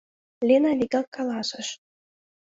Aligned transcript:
—Лена 0.47 0.71
вигак 0.79 1.07
каласыш. 1.15 1.67